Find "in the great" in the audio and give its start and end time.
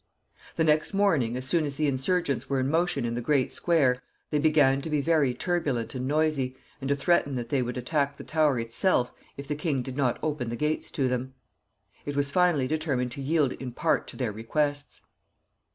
3.05-3.51